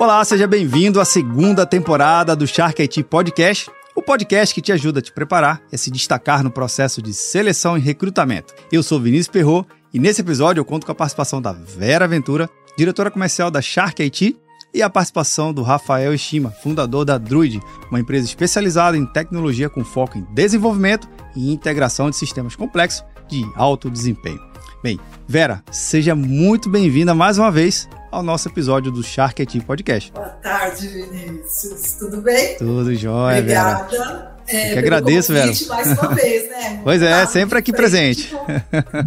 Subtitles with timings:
[0.00, 5.00] Olá, seja bem-vindo à segunda temporada do Shark IT Podcast, o podcast que te ajuda
[5.00, 8.54] a te preparar e a se destacar no processo de seleção e recrutamento.
[8.70, 12.48] Eu sou Vinícius Perro e nesse episódio eu conto com a participação da Vera Ventura,
[12.76, 14.36] diretora comercial da Shark IT,
[14.72, 17.60] e a participação do Rafael Estima, fundador da Druid,
[17.90, 23.44] uma empresa especializada em tecnologia com foco em desenvolvimento e integração de sistemas complexos de
[23.56, 24.38] alto desempenho.
[24.80, 30.12] Bem, Vera, seja muito bem-vinda mais uma vez ao nosso episódio do Shark IT Podcast.
[30.12, 31.94] Boa tarde, Vinícius.
[31.98, 32.56] Tudo bem?
[32.56, 33.80] Tudo jóia, Vera.
[33.80, 34.36] Obrigada.
[34.46, 35.52] É, que agradeço, Vera.
[35.68, 36.80] Mais uma vez, né?
[36.84, 38.34] pois é, sempre aqui presente.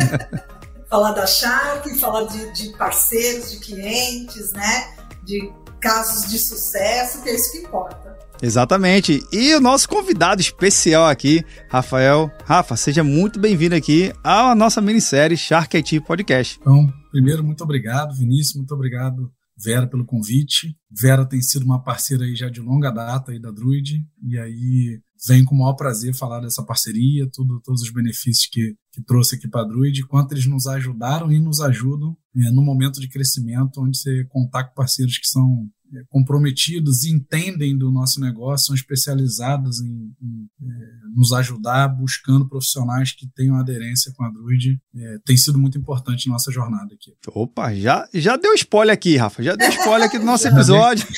[0.90, 4.94] falar da Shark, falar de, de parceiros, de clientes, né?
[5.24, 8.18] De casos de sucesso, que é isso que importa.
[8.42, 9.24] Exatamente.
[9.32, 12.30] E o nosso convidado especial aqui, Rafael.
[12.46, 16.60] Rafa, seja muito bem-vindo aqui à nossa minissérie Shark IT Podcast.
[16.60, 20.76] Então, primeiro, muito obrigado, Vinícius, muito obrigado, Vera, pelo convite.
[20.90, 25.00] Vera tem sido uma parceira aí já de longa data aí da Druid, e aí
[25.28, 29.36] vem com o maior prazer falar dessa parceria, tudo, todos os benefícios que, que trouxe
[29.36, 33.08] aqui para a Druid, quanto eles nos ajudaram e nos ajudam é, no momento de
[33.08, 35.70] crescimento, onde você contar com parceiros que são
[36.10, 40.66] comprometidos, entendem do nosso negócio, são especializados em, em é,
[41.16, 46.28] nos ajudar, buscando profissionais que tenham aderência com a Druid, é, tem sido muito importante
[46.28, 47.14] na nossa jornada aqui.
[47.28, 51.06] Opa, já, já deu spoiler aqui, Rafa, já deu spoiler aqui do nosso episódio.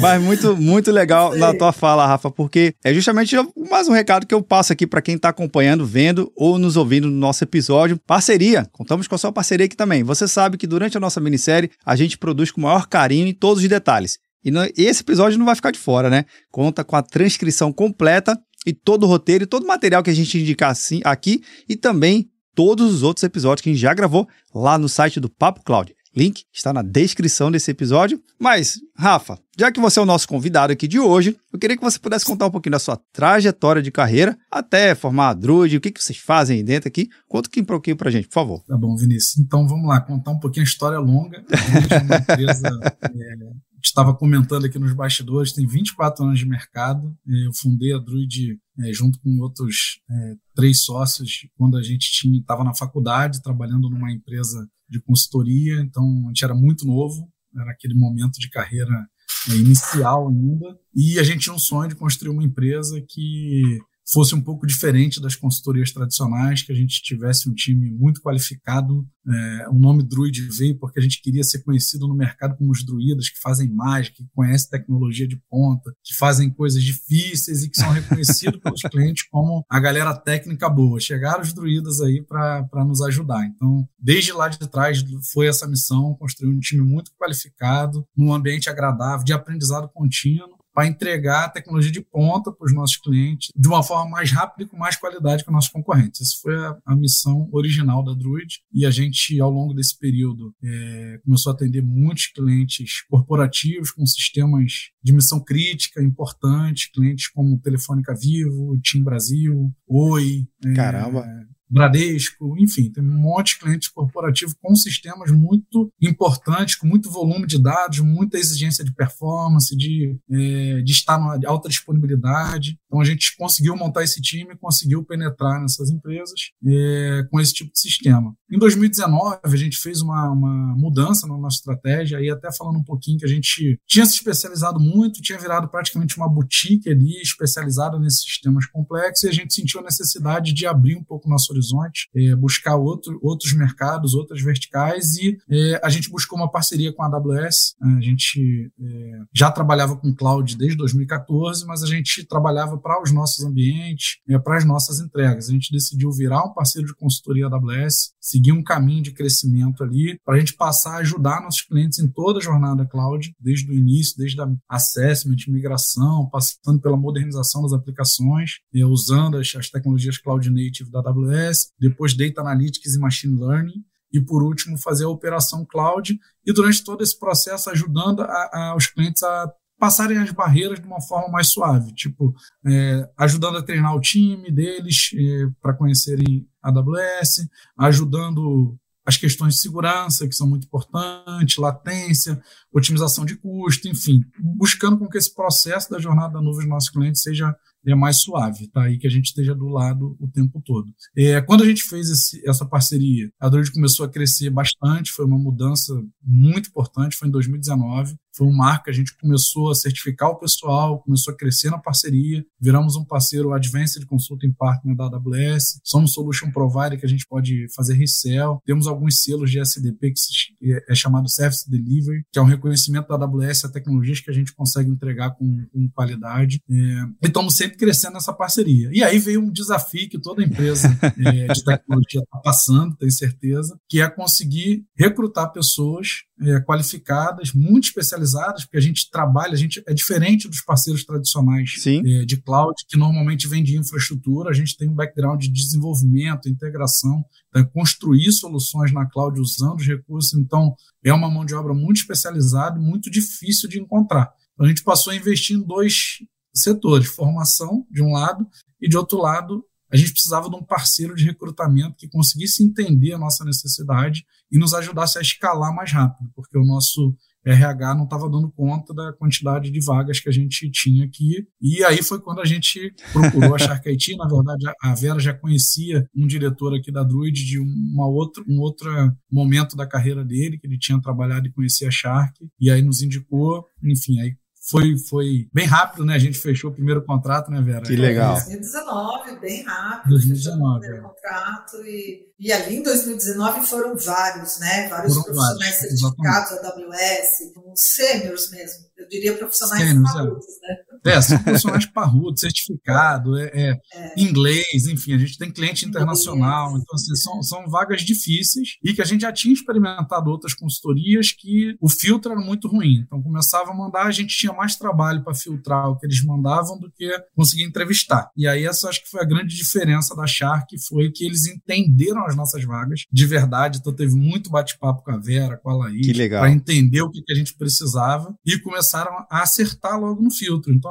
[0.00, 3.34] Mas muito, muito legal na tua fala, Rafa, porque é justamente
[3.68, 7.08] mais um recado que eu passo aqui para quem está acompanhando, vendo ou nos ouvindo
[7.08, 7.98] no nosso episódio.
[8.06, 10.02] Parceria, contamos com a sua parceria aqui também.
[10.04, 13.34] Você sabe que durante a nossa minissérie a gente produz com o maior carinho em
[13.34, 14.18] todos os detalhes.
[14.44, 16.24] E esse episódio não vai ficar de fora, né?
[16.50, 20.14] Conta com a transcrição completa e todo o roteiro e todo o material que a
[20.14, 24.28] gente indicar assim, aqui e também todos os outros episódios que a gente já gravou
[24.54, 25.94] lá no site do Papo Cloud.
[26.14, 28.20] Link está na descrição desse episódio.
[28.38, 31.82] Mas, Rafa, já que você é o nosso convidado aqui de hoje, eu queria que
[31.82, 35.80] você pudesse contar um pouquinho da sua trajetória de carreira até formar a Druid, o
[35.80, 37.08] que, que vocês fazem aí dentro aqui.
[37.28, 38.62] Conta um pouquinho pra gente, por favor.
[38.66, 39.38] Tá bom, Vinícius.
[39.38, 41.44] Então vamos lá, contar um pouquinho a história longa.
[41.50, 43.34] A é uma empresa é,
[43.82, 47.16] estava comentando aqui nos bastidores, tem 24 anos de mercado.
[47.26, 52.64] Eu fundei a Druid é, junto com outros é, três sócios quando a gente estava
[52.64, 55.80] na faculdade, trabalhando numa empresa de consultoria.
[55.80, 59.06] Então, a gente era muito novo, era aquele momento de carreira
[59.48, 60.76] é, inicial ainda.
[60.94, 63.78] E a gente tinha um sonho de construir uma empresa que
[64.12, 69.06] fosse um pouco diferente das consultorias tradicionais, que a gente tivesse um time muito qualificado.
[69.26, 72.84] É, o nome Druid veio porque a gente queria ser conhecido no mercado como os
[72.84, 77.76] druidas que fazem mágica, que conhecem tecnologia de ponta, que fazem coisas difíceis e que
[77.76, 80.98] são reconhecidos pelos clientes como a galera técnica boa.
[80.98, 83.46] Chegaram os druidas aí para nos ajudar.
[83.46, 88.68] Então, desde lá de trás foi essa missão, construir um time muito qualificado, num ambiente
[88.68, 93.68] agradável, de aprendizado contínuo, para entregar a tecnologia de ponta para os nossos clientes de
[93.68, 96.20] uma forma mais rápida e com mais qualidade que os nossos concorrentes.
[96.20, 100.54] Essa foi a, a missão original da Druid e a gente, ao longo desse período,
[100.62, 107.60] é, começou a atender muitos clientes corporativos com sistemas de missão crítica importantes, clientes como
[107.60, 110.46] Telefônica Vivo, Tim Brasil, Oi.
[110.76, 111.24] Caramba!
[111.26, 117.10] É, Bradesco, enfim, tem um monte de clientes corporativos com sistemas muito importantes, com muito
[117.10, 122.76] volume de dados, muita exigência de performance, de, é, de estar em alta disponibilidade.
[122.90, 127.70] Então a gente conseguiu montar esse time, conseguiu penetrar nessas empresas é, com esse tipo
[127.72, 128.34] de sistema.
[128.50, 132.82] Em 2019, a gente fez uma, uma mudança na nossa estratégia, aí até falando um
[132.82, 137.96] pouquinho que a gente tinha se especializado muito, tinha virado praticamente uma boutique ali, especializada
[137.96, 142.08] nesses sistemas complexos, e a gente sentiu a necessidade de abrir um pouco nosso horizonte,
[142.16, 147.04] é, buscar outro, outros mercados, outras verticais, e é, a gente buscou uma parceria com
[147.04, 147.76] a AWS.
[147.80, 153.12] A gente é, já trabalhava com cloud desde 2014, mas a gente trabalhava para os
[153.12, 155.48] nossos ambientes, é, para as nossas entregas.
[155.48, 160.18] A gente decidiu virar um parceiro de consultoria AWS, seguir um caminho de crescimento ali,
[160.24, 163.74] para a gente passar a ajudar nossos clientes em toda a jornada cloud, desde o
[163.74, 170.18] início, desde a assessment, migração, passando pela modernização das aplicações, é, usando as, as tecnologias
[170.18, 175.08] cloud native da AWS depois Data Analytics e Machine Learning, e por último fazer a
[175.08, 180.30] operação cloud e durante todo esse processo ajudando a, a, os clientes a passarem as
[180.30, 182.34] barreiras de uma forma mais suave, tipo
[182.66, 187.48] é, ajudando a treinar o time deles é, para conhecerem a AWS,
[187.78, 192.40] ajudando as questões de segurança, que são muito importantes, latência,
[192.70, 196.90] otimização de custo, enfim, buscando com que esse processo da jornada da nuvem dos nossos
[196.90, 197.56] clientes seja
[197.86, 198.82] é mais suave, tá?
[198.82, 200.92] aí que a gente esteja do lado o tempo todo.
[201.16, 205.24] É, quando a gente fez esse, essa parceria, a Druid começou a crescer bastante, foi
[205.24, 209.74] uma mudança muito importante, foi em 2019 foi um marco que a gente começou a
[209.74, 215.04] certificar o pessoal, começou a crescer na parceria, viramos um parceiro Advanced Consulting Partner da
[215.04, 220.12] AWS, somos Solution Provider que a gente pode fazer resell, temos alguns selos de SDP
[220.12, 224.34] que é chamado Service Delivery, que é um reconhecimento da AWS a tecnologias que a
[224.34, 228.90] gente consegue entregar com, com qualidade, é, e estamos sempre crescendo nessa parceria.
[228.92, 233.78] E aí veio um desafio que toda empresa é, de tecnologia está passando, tenho certeza,
[233.88, 239.82] que é conseguir recrutar pessoas é, qualificadas, muito especializadas, porque a gente trabalha, a gente
[239.86, 244.76] é diferente dos parceiros tradicionais é, de cloud, que normalmente vem de infraestrutura, a gente
[244.76, 250.74] tem um background de desenvolvimento, integração, então, construir soluções na cloud usando os recursos, então
[251.04, 254.32] é uma mão de obra muito especializada muito difícil de encontrar.
[254.54, 256.18] Então, a gente passou a investir em dois
[256.54, 258.46] setores, formação, de um lado,
[258.80, 263.12] e de outro lado, a gente precisava de um parceiro de recrutamento que conseguisse entender
[263.12, 267.14] a nossa necessidade e nos ajudasse a escalar mais rápido, porque o nosso
[267.44, 271.46] RH não estava dando conta da quantidade de vagas que a gente tinha aqui.
[271.60, 274.16] E aí foi quando a gente procurou a Shark IT.
[274.16, 278.60] Na verdade, a Vera já conhecia um diretor aqui da Druid de uma outra, um
[278.60, 278.90] outro
[279.30, 282.34] momento da carreira dele, que ele tinha trabalhado e conhecia a Shark.
[282.60, 284.36] E aí nos indicou, enfim, aí
[284.70, 286.14] foi, foi bem rápido, né?
[286.14, 287.82] A gente fechou o primeiro contrato, né, Vera?
[287.82, 288.34] Que legal.
[288.34, 290.10] 2019, bem rápido.
[290.10, 290.60] 2019.
[290.60, 291.08] o primeiro é.
[291.08, 294.88] contrato e, e ali em 2019 foram vários, né?
[294.88, 298.84] Vários foram profissionais vários, certificados AWS, uns sêniors mesmo.
[298.96, 300.68] Eu diria profissionais sêniors, parrudos, é.
[300.68, 300.76] né?
[301.04, 306.76] É, são profissionais parrudos, certificado, é, é, é, inglês, enfim, a gente tem cliente internacional,
[306.76, 311.32] então assim, são, são vagas difíceis e que a gente já tinha experimentado outras consultorias
[311.32, 313.02] que o filtro era muito ruim.
[313.06, 316.78] Então começava a mandar, a gente tinha mais trabalho para filtrar o que eles mandavam
[316.78, 318.28] do que conseguir entrevistar.
[318.36, 322.26] E aí essa acho que foi a grande diferença da Shark, foi que eles entenderam
[322.26, 323.78] as nossas vagas de verdade.
[323.78, 327.32] Então teve muito bate-papo com a Vera, com a Laís, para entender o que, que
[327.32, 330.72] a gente precisava e começaram a acertar logo no filtro.
[330.72, 330.89] Então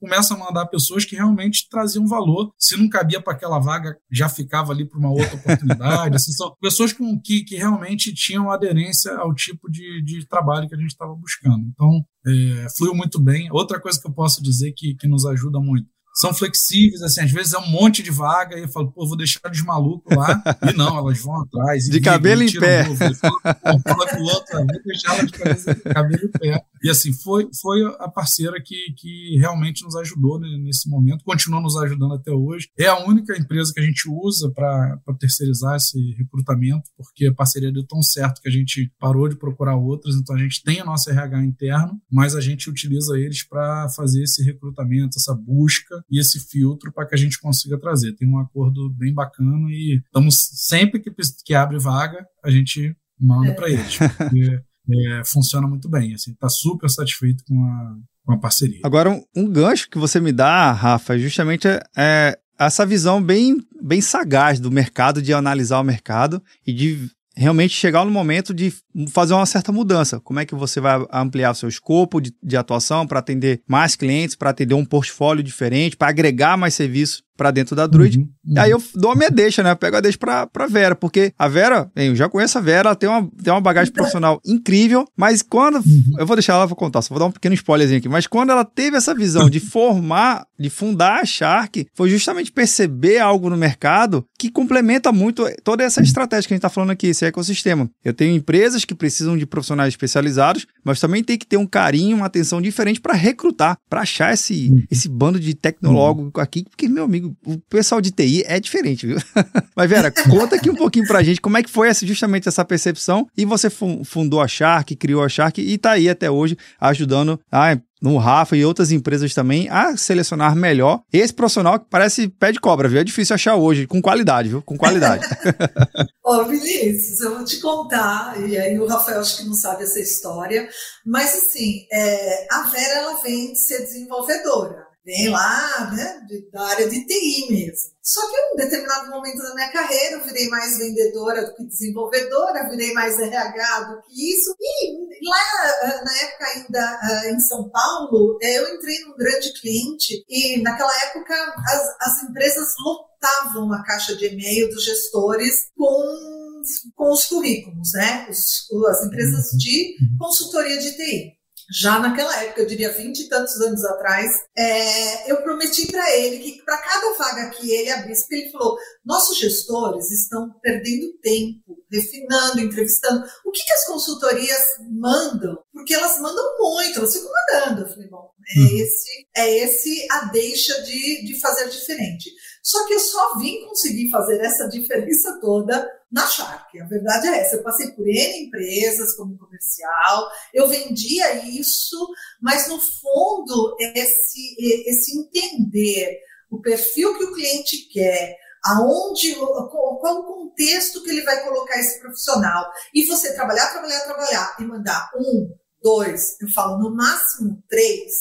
[0.00, 2.52] começa a mandar pessoas que realmente traziam valor.
[2.58, 6.16] Se não cabia para aquela vaga, já ficava ali para uma outra oportunidade.
[6.16, 10.74] assim, são pessoas com, que, que realmente tinham aderência ao tipo de, de trabalho que
[10.74, 11.64] a gente estava buscando.
[11.66, 13.48] Então, é, fluiu muito bem.
[13.52, 15.88] Outra coisa que eu posso dizer que, que nos ajuda muito
[16.18, 19.16] são flexíveis, assim, às vezes é um monte de vaga e eu falo, pô, vou
[19.16, 20.42] deixar eles malucos lá.
[20.68, 21.84] E não, elas vão atrás.
[21.84, 22.84] De cabelo em pé.
[22.84, 26.64] Fala com o outro, vou deixar elas de cabelo em pé.
[26.82, 31.76] E assim, foi, foi a parceira que, que realmente nos ajudou nesse momento, continua nos
[31.76, 32.68] ajudando até hoje.
[32.78, 37.72] É a única empresa que a gente usa para terceirizar esse recrutamento, porque a parceria
[37.72, 40.84] deu tão certo que a gente parou de procurar outras, então a gente tem a
[40.84, 46.18] nossa RH interno, mas a gente utiliza eles para fazer esse recrutamento, essa busca e
[46.18, 48.14] esse filtro para que a gente consiga trazer.
[48.14, 51.10] Tem um acordo bem bacana e estamos sempre que,
[51.44, 53.98] que abre vaga, a gente manda para eles.
[53.98, 54.60] Porque,
[54.90, 56.14] é, funciona muito bem.
[56.14, 58.80] Assim, está super satisfeito com a, com a parceria.
[58.84, 64.00] Agora, um, gancho que você me dá, Rafa, é justamente é, essa visão bem, bem
[64.00, 68.72] sagaz do mercado, de analisar o mercado e de realmente chegar no momento de
[69.10, 70.18] fazer uma certa mudança.
[70.18, 73.94] Como é que você vai ampliar o seu escopo de, de atuação para atender mais
[73.94, 78.18] clientes, para atender um portfólio diferente, para agregar mais serviços para dentro da Druid.
[78.18, 78.54] Uhum, uhum.
[78.58, 79.70] Aí eu dou a minha deixa, né?
[79.70, 82.88] Eu pego a deixa pra, pra Vera, porque a Vera, eu já conheço a Vera,
[82.88, 85.76] ela tem uma, tem uma bagagem profissional incrível, mas quando.
[85.76, 86.16] Uhum.
[86.18, 88.08] Eu vou deixar ela pra contar, só vou dar um pequeno spoilerzinho aqui.
[88.08, 93.18] Mas quando ela teve essa visão de formar, de fundar a Shark, foi justamente perceber
[93.18, 97.06] algo no mercado que complementa muito toda essa estratégia que a gente tá falando aqui,
[97.06, 97.88] esse ecossistema.
[98.04, 102.16] Eu tenho empresas que precisam de profissionais especializados, mas também tem que ter um carinho,
[102.16, 104.82] uma atenção diferente para recrutar, para achar esse, uhum.
[104.90, 109.18] esse bando de tecnólogo aqui, porque, meu amigo, o pessoal de TI é diferente, viu?
[109.74, 112.64] Mas, Vera, conta aqui um pouquinho pra gente como é que foi essa, justamente essa
[112.64, 117.40] percepção e você fundou a Shark, criou a Shark e tá aí até hoje ajudando
[117.50, 122.52] a no Rafa e outras empresas também a selecionar melhor esse profissional que parece pé
[122.52, 123.00] de cobra, viu?
[123.00, 124.62] É difícil achar hoje, com qualidade, viu?
[124.62, 125.26] Com qualidade.
[126.24, 129.82] Ó, oh, Vinícius, eu vou te contar, e aí o Rafael acho que não sabe
[129.82, 130.68] essa história,
[131.04, 136.20] mas assim, é, a Vera ela vem de ser desenvolvedora vem lá, né,
[136.52, 137.98] da área de TI mesmo.
[138.02, 141.66] Só que em um determinado momento da minha carreira eu virei mais vendedora do que
[141.66, 144.54] desenvolvedora, virei mais RH do que isso.
[144.58, 145.36] E lá,
[145.82, 150.62] ah, na época ainda ah, em São Paulo, eh, eu entrei num grande cliente e
[150.62, 156.62] naquela época as, as empresas lotavam a caixa de e-mail dos gestores com,
[156.94, 158.26] com os currículos, né?
[158.28, 161.37] Os, as empresas de consultoria de TI.
[161.70, 166.38] Já naquela época, eu diria vinte e tantos anos atrás, é, eu prometi para ele
[166.38, 171.76] que para cada vaga que ele abrisse, porque ele falou: nossos gestores estão perdendo tempo,
[171.90, 173.22] refinando, entrevistando.
[173.44, 174.58] O que, que as consultorias
[174.90, 175.58] mandam?
[175.72, 177.82] Porque elas mandam muito, elas ficam mandando.
[177.82, 178.78] Eu falei: bom, é uhum.
[178.78, 182.30] esse, é esse a deixa de, de fazer diferente.
[182.68, 186.78] Só que eu só vim conseguir fazer essa diferença toda na Shark.
[186.78, 187.56] A verdade é essa.
[187.56, 191.96] Eu passei por N empresas como comercial, eu vendia isso,
[192.42, 194.54] mas no fundo, esse,
[194.86, 196.20] esse entender
[196.50, 201.98] o perfil que o cliente quer, aonde, qual o contexto que ele vai colocar esse
[202.00, 208.12] profissional, e você trabalhar, trabalhar, trabalhar e mandar um, dois, eu falo no máximo três,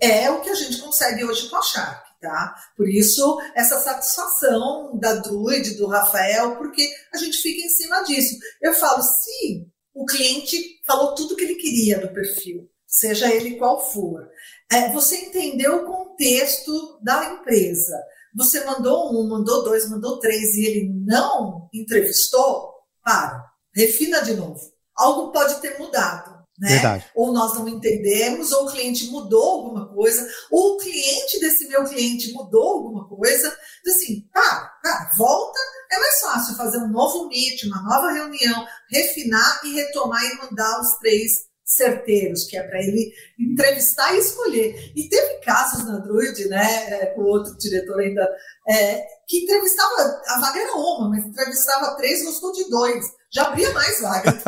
[0.00, 2.09] é o que a gente consegue hoje com a Shark.
[2.20, 2.54] Tá?
[2.76, 8.38] Por isso, essa satisfação da Druid, do Rafael, porque a gente fica em cima disso.
[8.60, 13.90] Eu falo, se o cliente falou tudo que ele queria do perfil, seja ele qual
[13.90, 14.28] for,
[14.70, 17.98] é, você entendeu o contexto da empresa,
[18.34, 22.70] você mandou um, mandou dois, mandou três e ele não entrevistou,
[23.02, 24.60] para, refina de novo.
[24.94, 26.39] Algo pode ter mudado.
[26.60, 26.76] Né?
[27.14, 31.84] Ou nós não entendemos, ou o cliente mudou alguma coisa, ou o cliente desse meu
[31.84, 33.56] cliente mudou alguma coisa.
[33.80, 35.58] Então, assim, tá, tá, volta,
[35.90, 40.80] é mais fácil fazer um novo meet, uma nova reunião, refinar e retomar e mandar
[40.80, 44.92] os três certeiros, que é para ele entrevistar e escolher.
[44.94, 48.28] E teve casos na Druid, né, com outro diretor ainda,
[48.68, 53.72] é, que entrevistava, a vaga era uma, mas entrevistava três, gostou de dois já abria
[53.72, 54.42] mais vaga.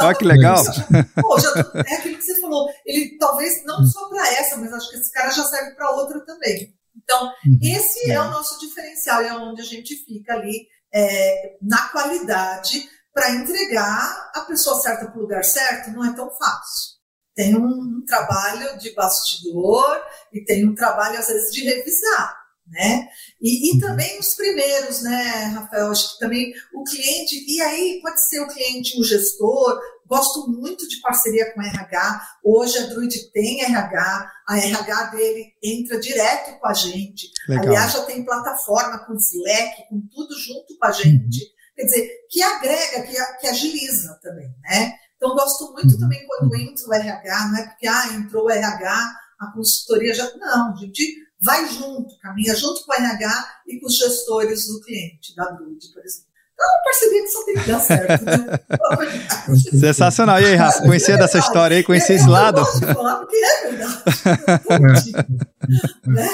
[0.00, 0.64] Olha que legal.
[0.64, 0.86] Já,
[1.20, 1.50] pô, já,
[1.86, 2.68] é aquilo que você falou.
[2.86, 6.20] Ele talvez não só para essa, mas acho que esse cara já serve para outra
[6.24, 6.74] também.
[6.96, 7.58] Então, uhum.
[7.62, 8.14] esse é.
[8.14, 8.20] é.
[8.20, 14.40] o nosso diferencial, é onde a gente fica ali é, na qualidade para entregar a
[14.42, 16.92] pessoa certa para o lugar certo, não é tão fácil.
[17.34, 20.00] Tem um, um trabalho de bastidor
[20.32, 22.41] e tem um trabalho, às vezes, de revisar
[22.72, 23.06] né?
[23.40, 23.80] E, e, uhum.
[23.80, 25.22] também os primeiros, né,
[25.54, 25.90] Rafael?
[25.90, 29.78] Acho que também o cliente, e aí pode ser o cliente, o gestor.
[30.06, 32.22] Gosto muito de parceria com a RH.
[32.42, 37.30] Hoje a Druid tem RH, a RH dele entra direto com a gente.
[37.48, 37.66] Legal.
[37.66, 41.44] Aliás, já tem plataforma com Slack, com tudo junto com a gente.
[41.44, 41.52] Uhum.
[41.76, 44.94] Quer dizer, que agrega, que, que agiliza também, né?
[45.16, 46.00] Então, gosto muito uhum.
[46.00, 50.30] também quando entra o RH, não é porque ah, entrou o RH, a consultoria já.
[50.36, 51.02] Não, gente
[51.42, 55.92] vai junto, caminha junto com o RH e com os gestores do cliente, da Druid,
[55.92, 56.32] por exemplo.
[56.54, 58.24] Então, eu percebi que só tem que dar certo.
[58.24, 59.80] Né?
[59.80, 60.40] Sensacional.
[60.40, 62.60] E aí, Rafa, conhecia é dessa história aí, conhecia esse lado?
[62.60, 65.12] Eu posso falar porque é verdade.
[66.06, 66.28] né?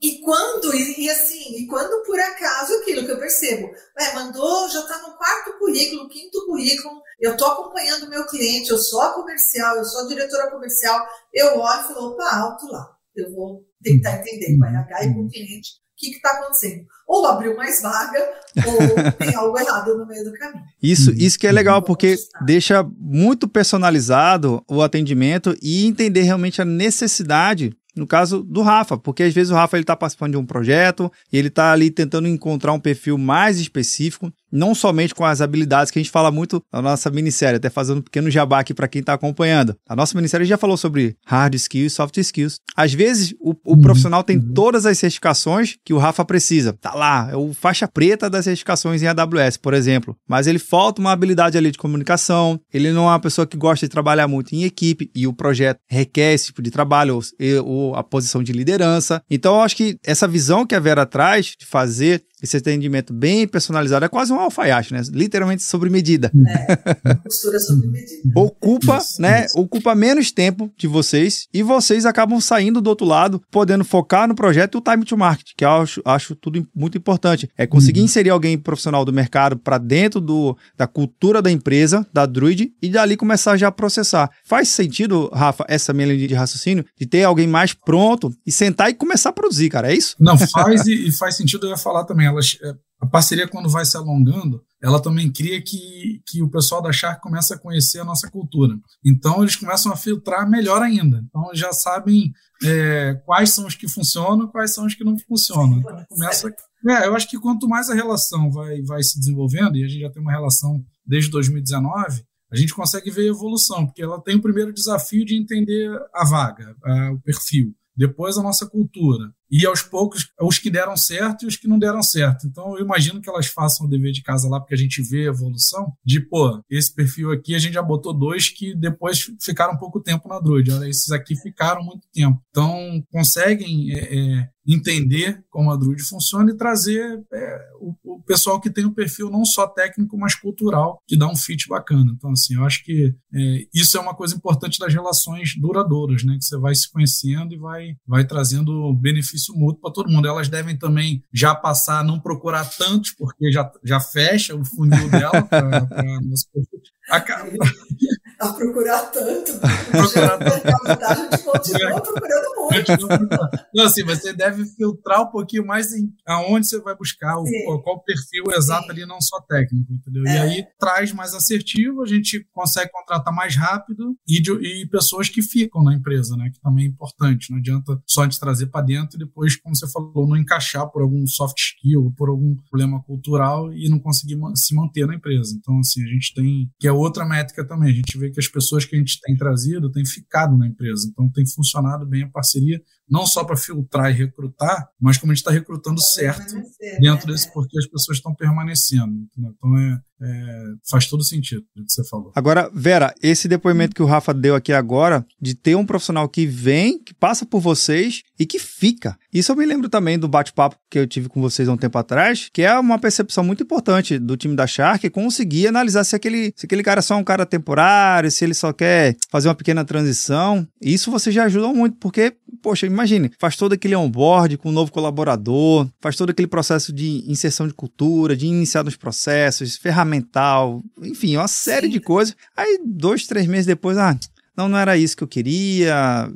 [0.00, 4.68] E quando, e, e, assim, e quando por acaso aquilo que eu percebo, é, mandou,
[4.68, 9.00] já está no quarto currículo, quinto currículo, eu estou acompanhando o meu cliente, eu sou
[9.00, 13.34] a comercial, eu sou a diretora comercial, eu olho e falo, opa, alto lá, eu
[13.34, 16.84] vou tentar entender com o RH e com o cliente o que está acontecendo.
[17.08, 18.20] Ou abriu mais vaga,
[18.66, 20.64] ou tem algo errado no meio do caminho.
[20.82, 26.64] Isso, isso que é legal, porque deixa muito personalizado o atendimento e entender realmente a
[26.64, 30.46] necessidade no caso do Rafa, porque às vezes o Rafa ele está participando de um
[30.46, 35.40] projeto e ele está ali tentando encontrar um perfil mais específico não somente com as
[35.40, 38.72] habilidades que a gente fala muito na nossa minissérie, até fazendo um pequeno jabá aqui
[38.72, 39.76] para quem está acompanhando.
[39.88, 42.60] A nossa minissérie já falou sobre hard skills soft skills.
[42.76, 43.80] Às vezes, o, o uhum.
[43.80, 44.52] profissional tem uhum.
[44.54, 46.72] todas as certificações que o Rafa precisa.
[46.72, 50.16] Tá lá, é o faixa preta das certificações em AWS, por exemplo.
[50.28, 53.86] Mas ele falta uma habilidade ali de comunicação, ele não é uma pessoa que gosta
[53.86, 57.22] de trabalhar muito em equipe e o projeto requer esse tipo de trabalho ou,
[57.64, 59.22] ou a posição de liderança.
[59.30, 63.46] Então, eu acho que essa visão que a Vera traz de fazer esse atendimento bem
[63.46, 65.02] personalizado é quase um alfaiate, né?
[65.10, 66.30] Literalmente sobre medida.
[66.46, 68.32] É, costura sobre medida.
[68.34, 69.46] ocupa, isso, né?
[69.46, 69.58] Isso.
[69.58, 74.34] Ocupa menos tempo de vocês e vocês acabam saindo do outro lado, podendo focar no
[74.34, 77.50] projeto e o time to market, que eu acho, acho tudo muito importante.
[77.56, 78.06] É conseguir uhum.
[78.06, 82.88] inserir alguém profissional do mercado para dentro do, da cultura da empresa, da Druid, e
[82.88, 84.30] dali começar já a processar.
[84.44, 88.90] Faz sentido, Rafa, essa minha linha de raciocínio, de ter alguém mais pronto e sentar
[88.90, 89.92] e começar a produzir, cara?
[89.92, 90.14] É isso?
[90.20, 93.68] Não, faz e, e faz sentido eu ia falar também elas, é, a parceria, quando
[93.68, 98.00] vai se alongando, ela também cria que, que o pessoal da Shark começa a conhecer
[98.00, 98.74] a nossa cultura.
[99.04, 101.22] Então, eles começam a filtrar melhor ainda.
[101.26, 102.32] Então, já sabem
[102.64, 105.78] é, quais são os que funcionam quais são os que não funcionam.
[105.78, 106.48] Então, começa.
[106.88, 110.00] É, eu acho que quanto mais a relação vai, vai se desenvolvendo, e a gente
[110.00, 114.36] já tem uma relação desde 2019, a gente consegue ver a evolução, porque ela tem
[114.36, 119.66] o primeiro desafio de entender a vaga, a, o perfil depois a nossa cultura, e
[119.66, 122.46] aos poucos os que deram certo e os que não deram certo.
[122.46, 125.26] Então eu imagino que elas façam o dever de casa lá, porque a gente vê
[125.26, 129.76] a evolução de, pô, esse perfil aqui a gente já botou dois que depois ficaram
[129.76, 130.70] pouco tempo na Druid.
[130.70, 132.40] Olha, esses aqui ficaram muito tempo.
[132.50, 138.60] Então conseguem é, é, entender como a Druid funciona e trazer é, o, o, pessoal
[138.60, 142.12] que tem um perfil não só técnico, mas cultural, que dá um fit bacana.
[142.14, 146.36] Então, assim, eu acho que é, isso é uma coisa importante das relações duradouras, né?
[146.36, 150.28] Que você vai se conhecendo e vai, vai trazendo benefício mútuo para todo mundo.
[150.28, 155.08] Elas devem também já passar a não procurar tantos, porque já, já fecha o funil
[155.10, 155.80] dela para
[156.22, 156.80] nosso perfil.
[158.40, 159.52] A procurar tanto.
[159.90, 161.04] Procurar tanto.
[161.04, 163.68] A gente continua procurando muito.
[163.74, 168.02] Não, assim, você deve filtrar um pouquinho mais em aonde você vai buscar, o, qual
[168.02, 168.90] perfil exato Sim.
[168.90, 170.24] ali, não só técnico, entendeu?
[170.26, 170.34] É.
[170.34, 175.28] E aí traz mais assertivo, a gente consegue contratar mais rápido e, de, e pessoas
[175.28, 176.50] que ficam na empresa, né?
[176.52, 177.50] Que também é importante.
[177.50, 181.02] Não adianta só de trazer para dentro e depois, como você falou, não encaixar por
[181.02, 185.56] algum soft skill, por algum problema cultural e não conseguir se manter na empresa.
[185.58, 188.48] Então, assim, a gente tem, que é outra métrica também, a gente vê que as
[188.48, 191.08] pessoas que a gente tem trazido têm ficado na empresa.
[191.10, 195.34] Então tem funcionado bem a parceria, não só para filtrar e recrutar, mas como a
[195.34, 196.54] gente está recrutando certo
[197.00, 197.32] dentro né?
[197.32, 199.26] desse, porque as pessoas estão permanecendo.
[199.36, 202.32] Então é, é, faz todo sentido o que você falou.
[202.34, 206.46] Agora, Vera, esse depoimento que o Rafa deu aqui agora, de ter um profissional que
[206.46, 209.16] vem, que passa por vocês e que fica.
[209.32, 211.98] Isso eu me lembro também do bate-papo que eu tive com vocês há um tempo
[211.98, 216.52] atrás, que é uma percepção muito importante do time da Shark conseguir analisar se aquele,
[216.56, 219.84] se aquele cara é só um cara temporário, se ele só quer fazer uma pequena
[219.84, 220.66] transição.
[220.80, 222.34] Isso vocês já ajudam muito, porque,
[222.68, 227.24] poxa, imagine, faz todo aquele onboard com um novo colaborador, faz todo aquele processo de
[227.26, 231.92] inserção de cultura, de iniciar nos processos, ferramental, enfim, uma série Sim.
[231.94, 232.36] de coisas.
[232.54, 234.14] Aí, dois, três meses depois, ah,
[234.54, 236.30] não, não era isso que eu queria,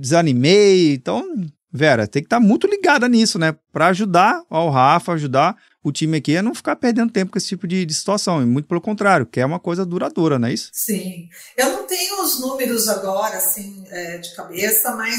[0.00, 0.94] desanimei.
[0.94, 1.22] Então,
[1.70, 3.54] Vera, tem que estar tá muito ligada nisso, né?
[3.70, 7.48] Para ajudar ao Rafa, ajudar o time aqui a não ficar perdendo tempo com esse
[7.48, 8.42] tipo de, de situação.
[8.42, 10.70] E muito pelo contrário, que é uma coisa duradoura, não é isso?
[10.72, 11.28] Sim.
[11.56, 15.16] Eu não tenho os números agora, assim, é, de cabeça, mas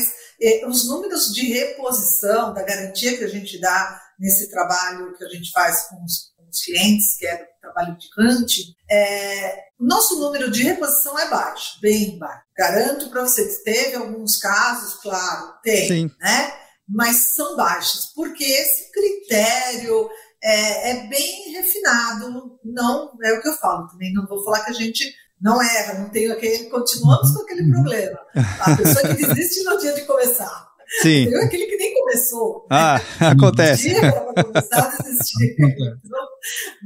[0.67, 5.51] os números de reposição, da garantia que a gente dá nesse trabalho que a gente
[5.51, 10.51] faz com os, com os clientes, que é o trabalho de Kant, é, nosso número
[10.51, 12.43] de reposição é baixo, bem baixo.
[12.58, 16.12] Garanto para você que teve alguns casos, claro, tem, Sim.
[16.19, 16.54] né?
[16.88, 20.10] Mas são baixos, porque esse critério
[20.43, 24.71] é, é, bem refinado, não é o que eu falo também, não vou falar que
[24.71, 28.19] a gente não erra, não tem aquele, continuamos com aquele problema.
[28.60, 30.69] A pessoa que desiste no dia de começar.
[31.01, 31.30] Sim.
[31.30, 32.67] Tem aquele que nem começou.
[32.69, 33.27] Ah, né?
[33.27, 33.89] acontece.
[33.89, 35.56] Um dia começar a desistir.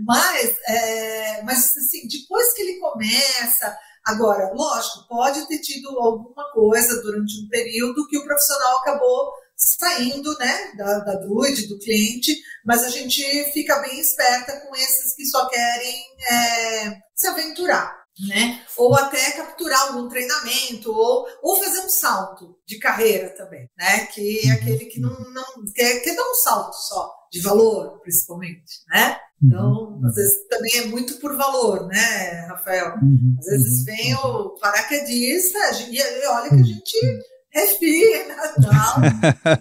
[0.06, 7.02] mas, é, mas assim, depois que ele começa, agora, lógico, pode ter tido alguma coisa
[7.02, 12.84] durante um período que o profissional acabou saindo né, da, da druid, do cliente, mas
[12.84, 18.62] a gente fica bem esperta com esses que só querem é, se aventurar né?
[18.78, 24.06] Ou até capturar algum treinamento, ou, ou fazer um salto de carreira também, né?
[24.08, 24.54] Que é uhum.
[24.54, 29.18] aquele que não, não quer, quer dar um salto só, de valor, principalmente, né?
[29.44, 30.02] Então, uhum.
[30.06, 32.96] às vezes também é muito por valor, né, Rafael?
[33.02, 33.36] Uhum.
[33.38, 37.20] Às vezes vem o paraquedista e olha que a gente
[37.52, 38.98] respira tal,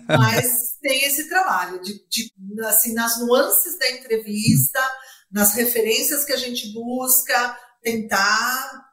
[0.08, 2.30] mas tem esse trabalho de, de,
[2.64, 4.80] assim, nas nuances da entrevista,
[5.30, 8.84] nas referências que a gente busca, tentar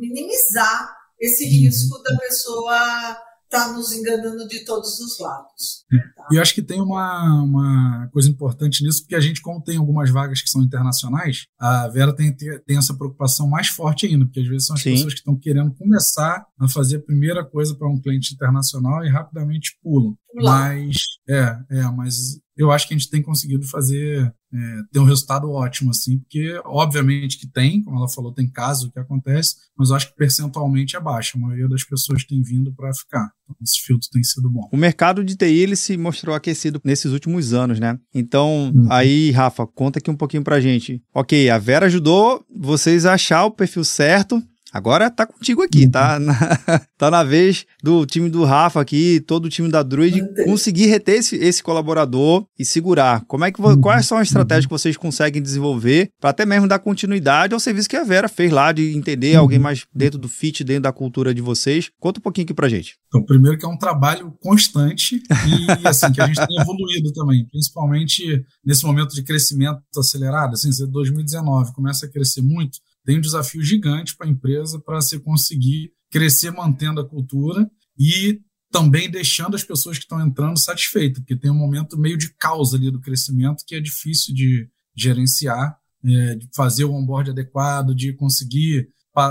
[0.00, 1.50] minimizar esse uhum.
[1.50, 3.16] risco da pessoa
[3.52, 5.84] estar tá nos enganando de todos os lados.
[6.16, 6.26] Tá?
[6.32, 9.76] E eu acho que tem uma, uma coisa importante nisso, porque a gente, como tem
[9.76, 14.40] algumas vagas que são internacionais, a Vera tem, tem essa preocupação mais forte ainda, porque
[14.40, 14.92] às vezes são as Sim.
[14.92, 19.10] pessoas que estão querendo começar a fazer a primeira coisa para um cliente internacional e
[19.10, 20.16] rapidamente pulam.
[20.34, 20.96] Mas,
[21.28, 25.50] é, é, mas eu acho que a gente tem conseguido fazer, é, ter um resultado
[25.50, 29.96] ótimo, assim, porque obviamente que tem, como ela falou, tem caso que acontece, mas eu
[29.96, 31.36] acho que percentualmente é baixo.
[31.36, 33.30] A maioria das pessoas tem vindo para ficar.
[33.44, 34.68] Então, esse filtro tem sido bom.
[34.70, 37.98] O mercado de TI ele se mostrou aquecido nesses últimos anos, né?
[38.14, 38.86] Então, uhum.
[38.90, 41.02] aí, Rafa, conta aqui um pouquinho pra gente.
[41.14, 44.42] Ok, a Vera ajudou vocês a achar o perfil certo
[44.72, 46.18] Agora tá contigo aqui, tá?
[46.18, 46.26] Uhum.
[46.32, 50.86] Na, tá na vez do time do Rafa aqui, todo o time da Druid, conseguir
[50.86, 53.24] reter esse, esse colaborador e segurar.
[53.26, 53.80] Como é que uhum.
[53.80, 57.88] quais são as estratégias que vocês conseguem desenvolver para até mesmo dar continuidade ao serviço
[57.88, 59.64] que a Vera fez lá de entender alguém uhum.
[59.64, 61.90] mais dentro do fit, dentro da cultura de vocês?
[62.00, 62.96] Conta um pouquinho aqui pra gente.
[63.08, 67.46] Então, primeiro que é um trabalho constante e assim que a gente tem evoluído também,
[67.50, 73.62] principalmente nesse momento de crescimento acelerado, assim, 2019 começa a crescer muito tem um desafio
[73.62, 79.62] gigante para a empresa para você conseguir crescer mantendo a cultura e também deixando as
[79.62, 83.64] pessoas que estão entrando satisfeitas, porque tem um momento meio de causa ali do crescimento
[83.66, 88.88] que é difícil de gerenciar, é, de fazer o onboard adequado, de conseguir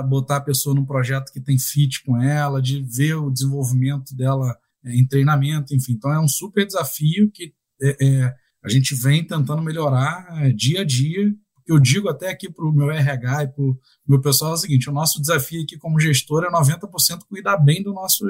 [0.08, 4.56] botar a pessoa num projeto que tem fit com ela, de ver o desenvolvimento dela
[4.86, 5.94] é, em treinamento, enfim.
[5.94, 10.82] Então é um super desafio que é, é a gente vem tentando melhorar é, dia
[10.82, 11.34] a dia.
[11.72, 14.58] Eu digo até aqui para o meu RH e para o meu pessoal é o
[14.58, 18.26] seguinte: o nosso desafio aqui como gestor é 90% cuidar bem do nosso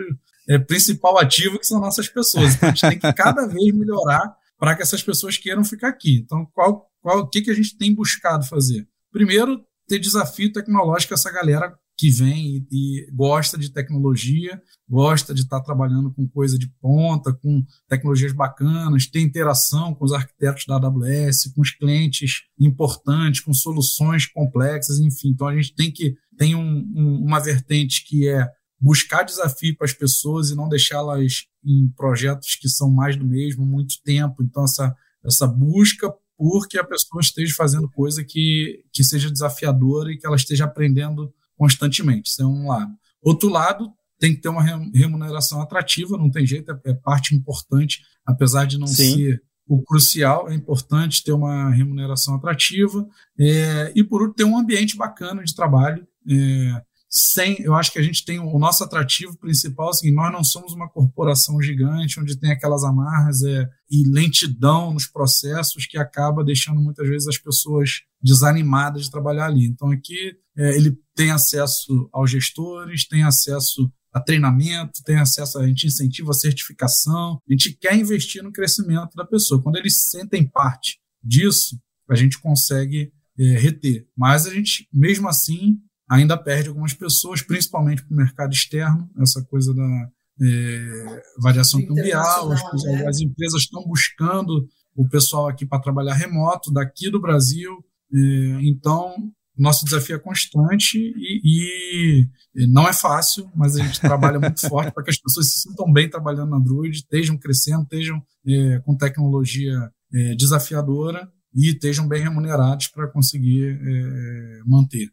[0.47, 2.53] é, principal ativo, que são nossas pessoas.
[2.53, 6.21] Então a gente tem que cada vez melhorar para que essas pessoas queiram ficar aqui.
[6.23, 8.87] Então, qual, qual, o que, que a gente tem buscado fazer?
[9.11, 14.59] Primeiro, ter desafio tecnológico essa galera que vem e, e, gosta de tecnologia,
[14.89, 20.03] gosta de estar tá trabalhando com coisa de ponta, com tecnologias bacanas, ter interação com
[20.03, 25.29] os arquitetos da AWS, com os clientes importantes, com soluções complexas, enfim.
[25.29, 29.85] Então a gente tem que tem um, um, uma vertente que é buscar desafio para
[29.85, 34.41] as pessoas e não deixá-las em projetos que são mais do mesmo muito tempo.
[34.41, 34.91] Então essa
[35.23, 40.25] essa busca por que a pessoa esteja fazendo coisa que, que seja desafiadora e que
[40.25, 41.31] ela esteja aprendendo
[41.61, 42.31] constantemente.
[42.31, 42.91] Isso é um lado.
[43.21, 48.01] Outro lado, tem que ter uma remuneração atrativa, não tem jeito, é, é parte importante,
[48.25, 49.15] apesar de não Sim.
[49.15, 53.07] ser o crucial, é importante ter uma remuneração atrativa
[53.39, 56.03] é, e, por outro, ter um ambiente bacana de trabalho.
[56.27, 60.43] É, sem, eu acho que a gente tem o nosso atrativo principal, assim, nós não
[60.43, 66.43] somos uma corporação gigante onde tem aquelas amarras é, e lentidão nos processos que acaba
[66.43, 69.67] deixando muitas vezes as pessoas desanimadas de trabalhar ali.
[69.67, 75.65] Então aqui é, ele tem acesso aos gestores, tem acesso a treinamento, tem acesso, a
[75.65, 79.61] gente incentiva a certificação, a gente quer investir no crescimento da pessoa.
[79.61, 84.05] Quando eles sentem parte disso, a gente consegue é, reter.
[84.15, 89.41] Mas a gente, mesmo assim, ainda perde algumas pessoas, principalmente para o mercado externo, essa
[89.45, 90.09] coisa da
[90.41, 93.07] é, variação cambial, as, né?
[93.07, 98.17] as, empresas estão buscando o pessoal aqui para trabalhar remoto, daqui do Brasil, é,
[98.61, 104.61] então nosso desafio é constante e, e, não é fácil, mas a gente trabalha muito
[104.67, 108.79] forte para que as pessoas se sintam bem trabalhando na Druid, estejam crescendo, estejam é,
[108.79, 115.09] com tecnologia é, desafiadora e estejam bem remunerados para conseguir é, manter.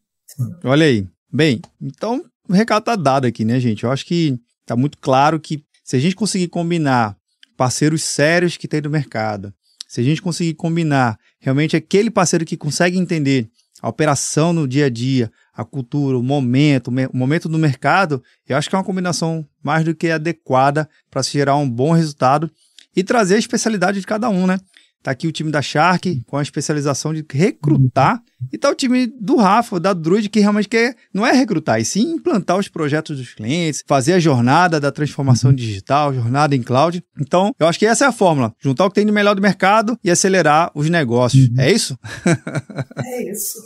[0.65, 1.07] Olha aí.
[1.31, 3.85] Bem, então o recado tá dado aqui, né, gente?
[3.85, 7.17] Eu acho que tá muito claro que se a gente conseguir combinar
[7.57, 9.53] parceiros sérios que tem no mercado,
[9.87, 14.87] se a gente conseguir combinar realmente aquele parceiro que consegue entender a operação no dia
[14.87, 18.85] a dia, a cultura, o momento, o momento do mercado, eu acho que é uma
[18.85, 22.51] combinação mais do que adequada para se gerar um bom resultado
[22.95, 24.59] e trazer a especialidade de cada um, né?
[25.03, 28.21] Tá aqui o time da Shark com a especialização de recrutar.
[28.53, 31.85] E tá o time do Rafa, da Druid, que realmente quer, não é recrutar, e
[31.85, 37.03] sim implantar os projetos dos clientes, fazer a jornada da transformação digital, jornada em cloud.
[37.21, 39.43] Então, eu acho que essa é a fórmula: juntar o que tem de melhor do
[39.43, 41.49] mercado e acelerar os negócios.
[41.49, 41.55] Uhum.
[41.59, 41.99] É isso?
[43.05, 43.59] É isso.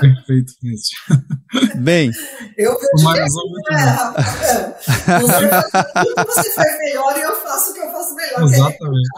[0.00, 1.00] Perfeito, Vinícius.
[1.76, 2.10] Bem,
[2.56, 3.24] eu vejo mais é,
[5.12, 5.20] é.
[5.20, 8.42] Você faz tudo que você faz melhor e eu faço o que eu faço melhor.
[8.42, 9.08] Exatamente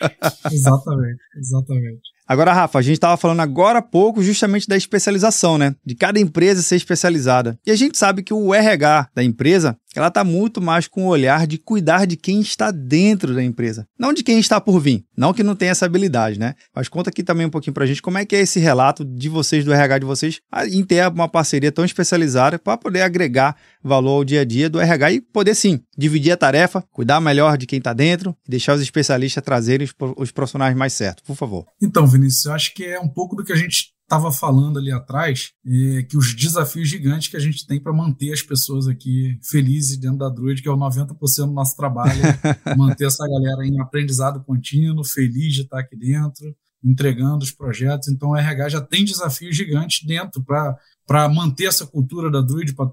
[0.52, 2.16] exatamente, exatamente.
[2.28, 5.76] Agora, Rafa, a gente estava falando agora há pouco justamente da especialização, né?
[5.84, 7.56] De cada empresa ser especializada.
[7.64, 11.08] E a gente sabe que o RH da empresa, ela está muito mais com o
[11.08, 15.04] olhar de cuidar de quem está dentro da empresa, não de quem está por vir.
[15.16, 16.54] Não que não tenha essa habilidade, né?
[16.74, 19.04] Mas conta aqui também um pouquinho para a gente como é que é esse relato
[19.04, 23.56] de vocês, do RH de vocês, em ter uma parceria tão especializada para poder agregar
[23.82, 27.56] valor ao dia a dia do RH e poder sim dividir a tarefa, cuidar melhor
[27.56, 31.64] de quem está dentro e deixar os especialistas trazerem os profissionais mais certos, por favor.
[31.82, 34.92] Então, Vinícius, eu acho que é um pouco do que a gente estava falando ali
[34.92, 39.38] atrás, é, que os desafios gigantes que a gente tem para manter as pessoas aqui
[39.42, 42.12] felizes dentro da Druid, que é o 90% do nosso trabalho,
[42.76, 48.06] manter essa galera em aprendizado contínuo, feliz de estar aqui dentro, entregando os projetos.
[48.08, 52.92] Então, o RH já tem desafios gigantes dentro para manter essa cultura da Druid, para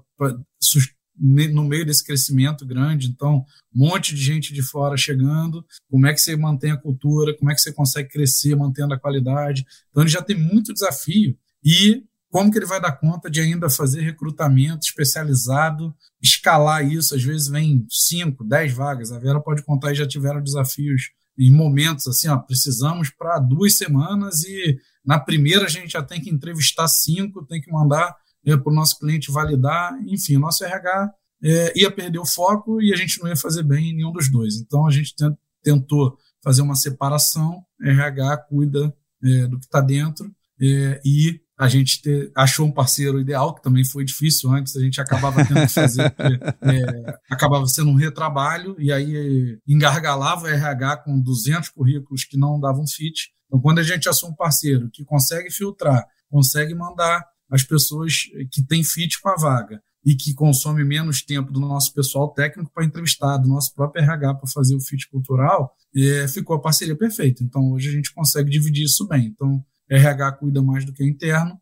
[1.18, 3.08] no meio desse crescimento grande.
[3.08, 5.64] Então, um monte de gente de fora chegando.
[5.90, 7.36] Como é que você mantém a cultura?
[7.36, 9.64] Como é que você consegue crescer mantendo a qualidade?
[9.90, 11.36] Então, ele já tem muito desafio.
[11.64, 17.14] E como que ele vai dar conta de ainda fazer recrutamento especializado, escalar isso?
[17.14, 19.12] Às vezes vem 5, 10 vagas.
[19.12, 23.76] A Vera pode contar e já tiveram desafios em momentos assim, ó, precisamos para duas
[23.76, 28.56] semanas e na primeira a gente já tem que entrevistar cinco, tem que mandar é,
[28.56, 32.92] para o nosso cliente validar, enfim, o nosso RH é, ia perder o foco e
[32.92, 34.56] a gente não ia fazer bem em nenhum dos dois.
[34.56, 35.14] Então a gente
[35.62, 40.30] tentou fazer uma separação, RH cuida é, do que está dentro
[40.60, 42.00] é, e a gente
[42.34, 46.10] achou um parceiro ideal, que também foi difícil antes, a gente acabava tendo que fazer,
[46.10, 52.36] porque, é, acabava sendo um retrabalho, e aí engargalava o RH com 200 currículos que
[52.36, 53.30] não davam fit.
[53.46, 58.12] Então, quando a gente assume um parceiro que consegue filtrar, consegue mandar as pessoas
[58.50, 62.70] que têm fit com a vaga e que consome menos tempo do nosso pessoal técnico
[62.74, 66.96] para entrevistar, do nosso próprio RH para fazer o fit cultural, é, ficou a parceria
[66.96, 67.42] perfeita.
[67.42, 69.26] Então, hoje a gente consegue dividir isso bem.
[69.26, 71.58] Então, RH cuida mais do que o interno,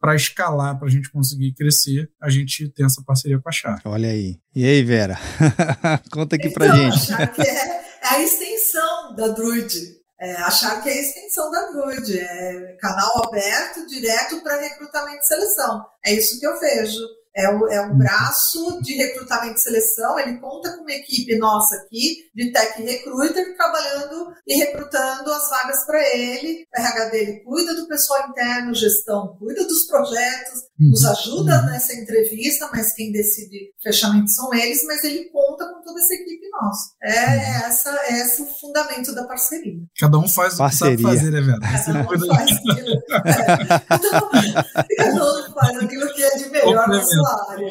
[0.00, 3.86] para escalar, para a gente conseguir crescer, a gente tem essa parceria com a Shark.
[3.86, 4.38] Olha aí.
[4.54, 5.18] E aí, Vera?
[6.10, 7.12] Conta aqui para então, gente.
[7.12, 9.95] A Shark é, é a extensão da Druid.
[10.18, 15.26] É, achar que é a extensão da Druid, é canal aberto, direto para recrutamento e
[15.26, 15.84] seleção.
[16.04, 17.00] É isso que eu vejo
[17.36, 20.18] é, o, é um braço de recrutamento e seleção.
[20.18, 25.84] Ele conta com uma equipe nossa aqui de tech recruiter trabalhando e recrutando as vagas
[25.84, 26.66] para ele.
[26.74, 30.90] O RH dele cuida do pessoal interno, gestão cuida dos projetos, uhum.
[30.90, 31.66] nos ajuda uhum.
[31.66, 36.48] nessa entrevista, mas quem decide fechamento são eles, mas ele conta com toda essa equipe
[36.50, 36.90] nossa.
[37.02, 37.66] É, uhum.
[37.66, 39.76] essa, é esse o fundamento da parceria.
[39.98, 40.94] Cada um faz parceria.
[40.94, 41.60] o que sabe fazer, né, velho?
[41.60, 43.84] Cada um faz aquilo, é.
[43.94, 44.30] então,
[44.96, 47.68] cada um faz aquilo que é de melhor na sua área.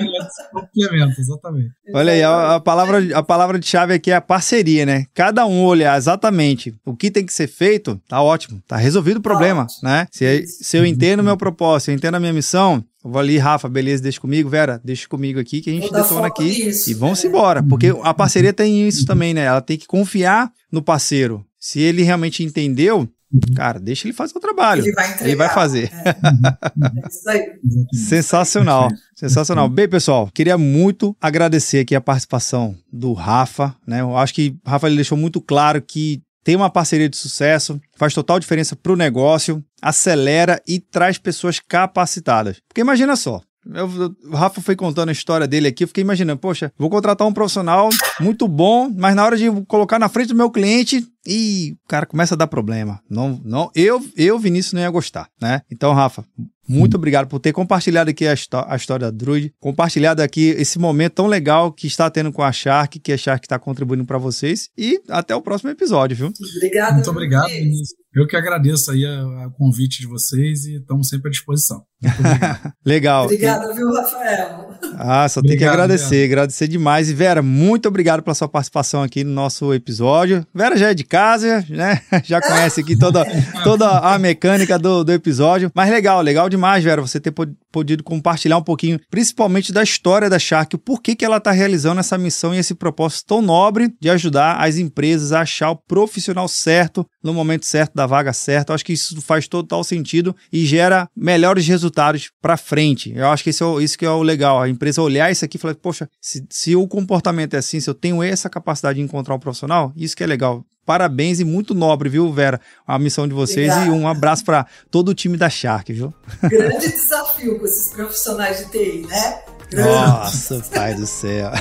[0.51, 1.71] Complemento, exatamente.
[1.93, 5.05] Olha aí, a, a, palavra, a palavra de chave aqui é a parceria, né?
[5.13, 9.21] Cada um olhar exatamente o que tem que ser feito, tá ótimo, tá resolvido o
[9.21, 10.07] problema, tá né?
[10.11, 13.37] Se, se eu entendo o meu propósito, eu entendo a minha missão, eu vou ali,
[13.37, 16.93] Rafa, beleza, deixa comigo, Vera, deixa comigo aqui que a gente detona aqui nisso, e
[16.95, 17.27] vamos é.
[17.27, 17.61] embora.
[17.61, 19.41] Porque a parceria tem isso também, né?
[19.41, 21.45] Ela tem que confiar no parceiro.
[21.59, 23.07] Se ele realmente entendeu,
[23.55, 24.83] Cara, deixa ele fazer o trabalho.
[24.83, 25.91] Ele vai, entregar, ele vai fazer.
[25.93, 26.09] É.
[26.09, 27.59] é isso aí.
[27.93, 28.89] Sensacional.
[29.15, 29.67] Sensacional.
[29.67, 34.01] Bem, pessoal, queria muito agradecer aqui a participação do Rafa, né?
[34.01, 37.81] Eu acho que o Rafa ele deixou muito claro que tem uma parceria de sucesso,
[37.97, 42.61] faz total diferença para o negócio, acelera e traz pessoas capacitadas.
[42.67, 43.41] Porque imagina só,
[43.73, 47.27] eu, o Rafa foi contando a história dele aqui, eu fiquei imaginando, poxa, vou contratar
[47.27, 51.75] um profissional muito bom, mas na hora de colocar na frente do meu cliente, e
[51.83, 53.01] o cara começa a dar problema.
[53.09, 55.61] Não, não, eu, eu Vinícius não ia gostar, né?
[55.71, 56.23] Então, Rafa,
[56.67, 58.35] muito obrigado por ter compartilhado aqui a,
[58.67, 62.51] a, história da Druid, compartilhado aqui esse momento tão legal que está tendo com a
[62.51, 66.33] Shark, que a Shark está contribuindo para vocês e até o próximo episódio, viu?
[66.57, 66.95] Obrigado.
[66.95, 68.04] Muito obrigado, Vinícius.
[68.15, 71.83] Eu que agradeço aí o convite de vocês e estamos sempre à disposição.
[72.85, 73.25] Legal.
[73.25, 74.64] Obrigada, viu, Rafael?
[74.97, 76.25] Ah, só tem que agradecer, Vera.
[76.25, 77.09] agradecer demais.
[77.09, 80.45] E Vera, muito obrigado pela sua participação aqui no nosso episódio.
[80.53, 82.01] Vera já é de casa, né?
[82.23, 83.25] Já conhece aqui toda,
[83.63, 85.71] toda a mecânica do, do episódio.
[85.75, 87.33] Mas legal, legal demais, Vera, você ter
[87.71, 91.99] podido compartilhar um pouquinho, principalmente da história da Shark, o porquê que ela está realizando
[91.99, 96.47] essa missão e esse propósito tão nobre de ajudar as empresas a achar o profissional
[96.47, 98.71] certo no momento certo da vaga certa.
[98.71, 103.11] Eu acho que isso faz total sentido e gera melhores resultados para frente.
[103.15, 105.57] Eu acho que isso, é, isso que é o legal, a empresa olhar isso aqui
[105.57, 109.03] e falar, poxa, se, se o comportamento é assim, se eu tenho essa capacidade de
[109.03, 110.65] encontrar um profissional, isso que é legal.
[110.85, 112.61] Parabéns e muito nobre, viu, Vera?
[112.85, 113.97] A missão de vocês Obrigada.
[113.97, 116.13] e um abraço para todo o time da Shark, viu?
[116.43, 119.39] Grande desafio com esses profissionais de TI, né?
[119.73, 121.51] Nossa, pai do céu.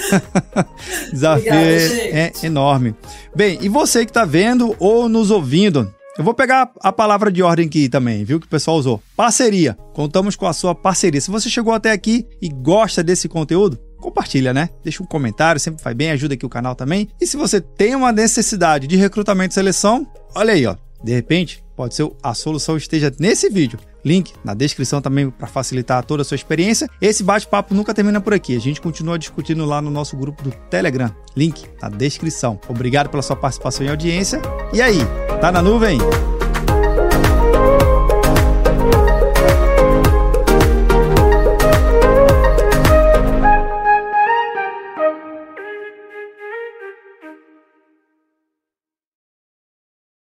[1.11, 2.95] Desafio Obrigada, é enorme.
[3.35, 7.43] Bem, e você que está vendo ou nos ouvindo, eu vou pegar a palavra de
[7.43, 8.39] ordem aqui também, viu?
[8.39, 9.03] Que o pessoal usou.
[9.17, 9.77] Parceria.
[9.93, 11.21] Contamos com a sua parceria.
[11.21, 14.69] Se você chegou até aqui e gosta desse conteúdo, compartilha, né?
[14.83, 17.09] Deixa um comentário, sempre faz bem, ajuda aqui o canal também.
[17.21, 20.77] E se você tem uma necessidade de recrutamento e seleção, olha aí, ó.
[21.03, 23.79] De repente, pode ser a solução esteja nesse vídeo.
[24.05, 26.89] Link na descrição também para facilitar toda a sua experiência.
[27.01, 28.57] Esse bate-papo nunca termina por aqui.
[28.57, 31.11] A gente continua discutindo lá no nosso grupo do Telegram.
[31.37, 32.61] Link na descrição.
[32.69, 34.41] Obrigado pela sua participação e audiência.
[34.73, 34.99] E aí,
[35.41, 35.99] tá na nuvem?